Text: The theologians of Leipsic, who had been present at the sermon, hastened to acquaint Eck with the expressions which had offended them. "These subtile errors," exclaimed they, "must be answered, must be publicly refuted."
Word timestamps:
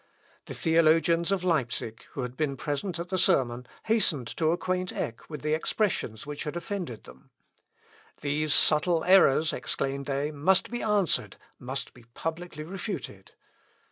The 0.47 0.55
theologians 0.55 1.31
of 1.31 1.43
Leipsic, 1.43 2.05
who 2.13 2.21
had 2.21 2.35
been 2.35 2.57
present 2.57 2.97
at 2.97 3.09
the 3.09 3.19
sermon, 3.19 3.67
hastened 3.83 4.25
to 4.37 4.49
acquaint 4.49 4.91
Eck 4.91 5.29
with 5.29 5.43
the 5.43 5.53
expressions 5.53 6.25
which 6.25 6.43
had 6.43 6.55
offended 6.55 7.03
them. 7.03 7.29
"These 8.21 8.51
subtile 8.51 9.03
errors," 9.03 9.53
exclaimed 9.53 10.07
they, 10.07 10.31
"must 10.31 10.71
be 10.71 10.81
answered, 10.81 11.37
must 11.59 11.93
be 11.93 12.05
publicly 12.15 12.63
refuted." 12.63 13.33